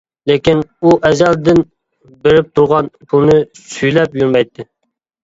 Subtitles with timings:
[0.29, 1.61] لېكىن ئۇ ئەزەلدىن
[2.23, 3.37] بېرىپ تۇرغان پۇلنى
[3.75, 4.67] سۈيلەپ يۈرمەيتتى.